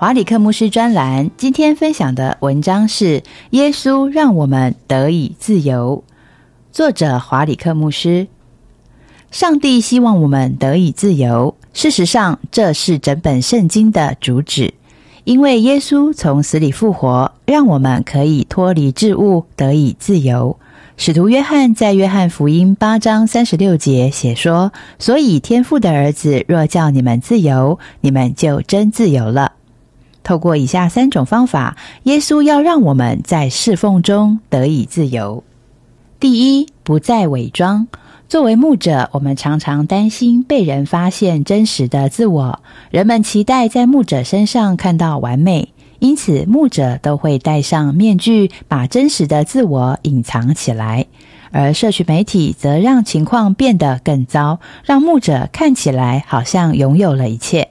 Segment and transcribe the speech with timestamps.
[0.00, 3.20] 华里克牧师专栏，今天分享的文章是
[3.50, 6.04] 《耶稣让我们得以自由》，
[6.70, 8.28] 作者华里克牧师。
[9.32, 14.72] 上帝希望我们得以自由，事实上，这是整本圣经的主旨。
[15.24, 20.56] 因为耶稣从死里复活，让我们可以脱离桎物，得以自由。
[20.96, 29.54] 使徒约翰在约翰福音八章三十六节写说：“所以天父的儿子若叫你们自由，你们就真自由了。”
[30.28, 35.42] 透过以下三种方法，耶稣要让我们在侍奉中得以自由。
[36.20, 37.88] 第一，不再伪装。
[38.28, 42.60] 作为牧者，我们常常担心被人发现真实的自我。
[42.90, 51.06] 人们期待在牧者身上看到完美，因此牧者都会戴上面具，把真实的自我隐藏起来。
[51.52, 57.70] 而社区媒体则让情况变得更糟，让牧者看起来好像拥有了一切。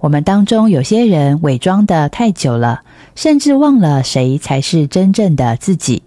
[0.00, 2.80] 我们当中有些人伪装的太久了，
[3.14, 6.02] 甚至忘了谁才是真正的自己。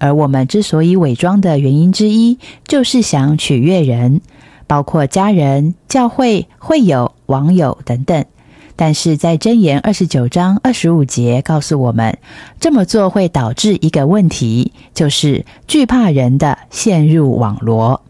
[0.00, 4.22] 而我们之所以伪装的原因之一，就是想取悦人，
[4.66, 8.24] 包括家人、教会、会友、网友等等。
[8.76, 12.18] 但是在箴言二十九章二十五节告诉我们，
[12.58, 18.00] 这么做会导致一个问题，就是惧怕人的陷入网罗。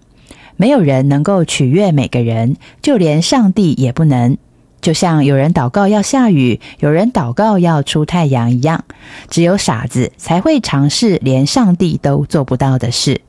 [0.56, 4.38] 没有人能够取悦每个人，就连上帝也不能。
[4.84, 8.84] 就像有人祷告要下雨，有人祷告要出太阳一样，
[9.30, 13.22] 只有傻子才会尝试连上帝都做不到的事。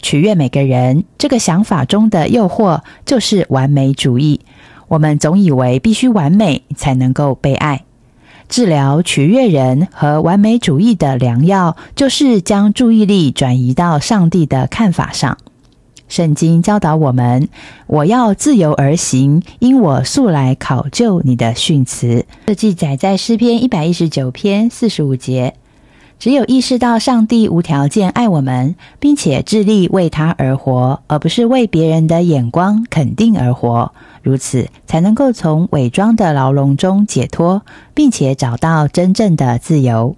[0.00, 4.42] 取悦每个人，这个想法中的诱惑就是完美主义。
[4.86, 7.82] 我们总以为必须完美才能够被爱。
[8.48, 15.36] 治疗取悦人和完美主义的良药，就是将注意力转移到上帝的看法上。
[16.10, 17.48] 圣经教导我们
[17.86, 25.54] ：“我要自由而行，因我素来考究你的训词。”这记载在诗篇一百一十九篇四十五节。
[26.18, 33.92] 只有意识到上帝无条件爱我们，并且致力为他而活，而不是为别人的眼光肯定而活，
[34.22, 37.62] 如此才能够从伪装的牢笼中解脱，
[37.94, 40.16] 并且找到真正的自由。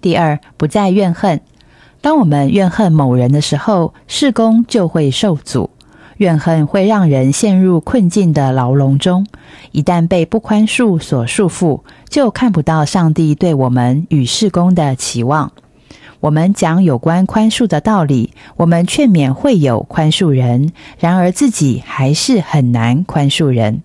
[0.00, 1.40] 第二，不再怨恨。
[2.00, 5.70] 当我们怨恨某人的时候，事工就会受阻。
[6.16, 9.26] 怨恨会让人陷入困境的牢笼中，
[9.72, 11.80] 一旦被不宽恕所束缚，
[12.10, 15.52] 就看不到上帝对我们与事工的期望。
[16.20, 23.82] 我们讲有关宽恕的道理，我们劝勉会有宽恕人，然而自己还是很难宽恕人。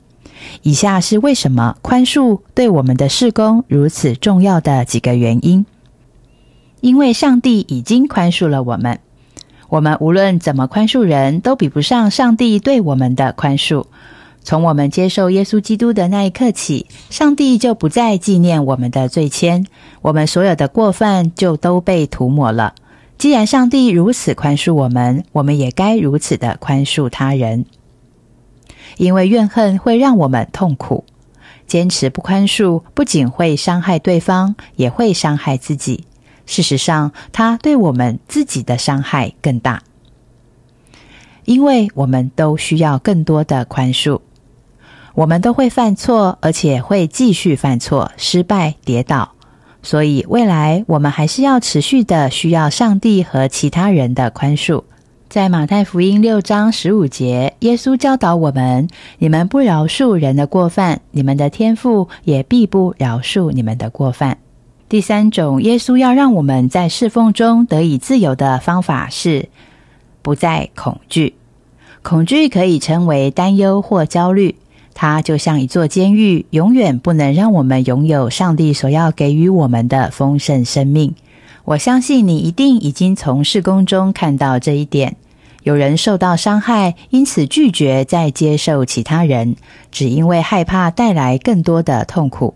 [0.61, 5.65] 以下是为什么宽恕对我们的事工如此重要的几个原因。
[6.85, 8.99] 因为上帝已经宽恕了我们，
[9.69, 13.85] 我们无论怎么宽恕人都比不上上帝对我们的宽恕。
[14.43, 19.65] 从我们接受耶稣基督的那一刻起，上帝就不再纪念我们的罪愆，
[20.03, 22.75] 我们所有的过犯就都被涂抹了。
[23.17, 27.65] 既然上帝如此宽恕我们，我们也该如此的宽恕他人。
[28.97, 31.03] 因为怨恨会让我们痛苦，
[31.65, 36.03] 坚持不宽恕不仅会伤害对方，也会伤害自己。
[36.45, 39.83] 事实上，他对我们自己的伤害更大，
[41.45, 44.21] 因为我们都需要更多的宽恕。
[45.15, 49.31] 我们都会犯错，而且会继续犯错、失败、跌倒。
[49.81, 54.83] 所以，未来我们还是要持续的需要上帝和其他人的宽恕。
[55.29, 58.87] 在马太福音六章十五节，耶稣教导我们
[59.19, 64.37] ：“你们不饶恕人的过犯，你们的天父也必不饶恕你们的过犯。”
[64.87, 69.49] 第三种，耶稣要让我们在侍奉中得以自由的方法是
[70.21, 71.33] 不再恐惧。
[72.03, 74.55] 恐惧可以称为担忧或焦虑，
[74.93, 81.15] 它就像一座监狱，永远不能让我们拥有上帝所要给予我们的丰盛生命。
[81.63, 85.15] 我相信你一定已经从事工中看到这一点。
[85.63, 89.55] 有人受到伤害，因此拒绝再接受其他人，
[89.91, 92.53] 只因为害怕带来更多的痛苦。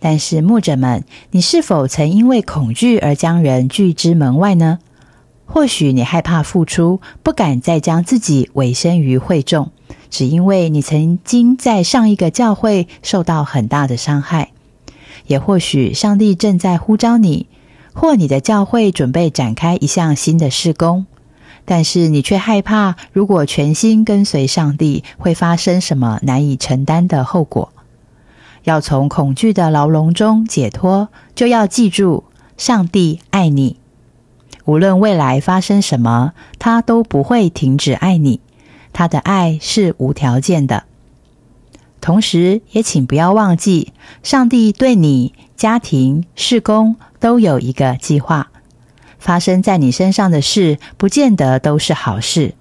[0.00, 4.78] 但是牧者们，你是否曾因为恐惧而将人拒之门外呢？
[5.44, 9.70] 或许你害怕付出，不敢再将自己委身于会众，
[10.08, 14.52] 只因为你曾经在上一个教会受到很大的伤害。
[15.26, 17.46] 也或许上帝正在呼召你，
[17.92, 21.06] 或你的教会准备展开一项新的事工，
[21.64, 27.72] 但是你却害怕，如果全心跟随上帝，会发生什么难以承担的后果。
[28.64, 32.24] 要从恐惧的牢笼中解脱，就要记住，
[32.56, 33.76] 上帝爱你。
[34.64, 38.40] 无论未来发生什么，他都不会停止爱你。
[38.92, 40.84] 他的爱是无条件的。
[42.00, 43.92] 同时，也请不要忘记，
[44.22, 48.50] 上帝对你、家庭、事工都有一个计划。
[49.18, 52.54] 发生在你身上的事，不见得都是好事。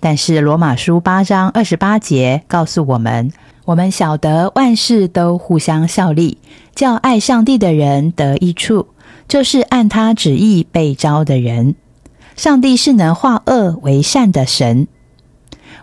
[0.00, 3.32] 但是，罗马书八章二十八节告诉我们。
[3.64, 6.38] 我们晓得万事都互相效力，
[6.74, 8.88] 叫爱上帝的人得益处，
[9.28, 11.76] 就是按他旨意被招的人。
[12.34, 14.88] 上帝是能化恶为善的神。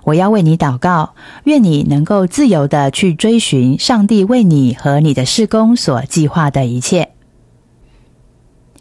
[0.04, 7.10] 我要为你祷告，愿你能够自由的去追寻上帝为你和你的事工所计划的一切。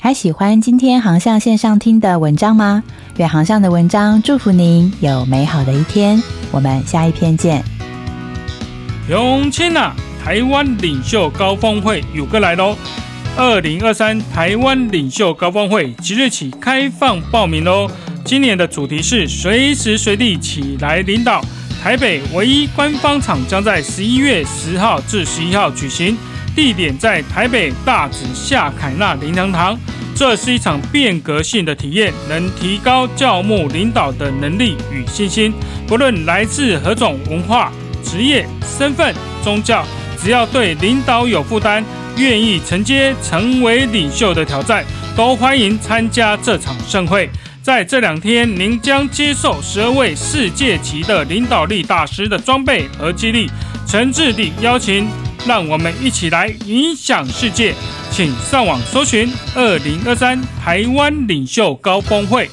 [0.00, 2.82] 还喜欢今天航向线上听的文章吗？
[3.16, 6.22] 愿航向的文章祝福您有美好的一天。
[6.50, 7.77] 我们下一篇见。
[9.08, 12.76] 永清啊，台湾领袖高峰会有个来喽！
[13.38, 17.90] 二零二三台湾领袖高峰会即日起开放报名喽。
[18.22, 21.42] 今年的主题是随时随地起来领导。
[21.82, 26.14] 台北唯一官方场将在十一月十号至十一号举行，
[26.54, 29.78] 地点在台北大直夏凯纳灵堂堂。
[30.14, 35.54] 这是一场变革性的体验，能提高教牧领导的能力与信心，
[35.86, 37.72] 不论来自何种文化。
[38.04, 38.46] 职业、
[38.78, 39.84] 身份、宗教，
[40.20, 41.84] 只要对领导有负担，
[42.16, 44.84] 愿意承接成为领袖的挑战，
[45.16, 47.28] 都欢迎参加这场盛会。
[47.62, 53.50] 在这两天，您将接受十二位世界级的领导力大师的装备和激励。
[53.86, 55.06] 诚挚地邀请，
[55.46, 57.74] 让我们一起来影响世界。
[58.10, 62.50] 请上网搜寻“二零二三台湾领袖高峰会”。